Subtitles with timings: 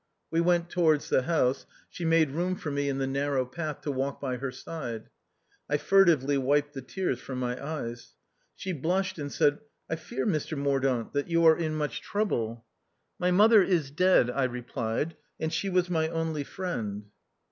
[0.31, 3.91] We went towards the house; she made room for me in the narrow path to
[3.91, 5.11] walk by her side.
[5.69, 8.15] I furtively wiped the tears from my eyes.
[8.55, 9.59] She blushed and said,"
[9.91, 12.65] I fear, Mr Mordaunt, that you are in much trouble?"
[13.19, 17.03] "My mother is dead," I replied; "and she was my only friend."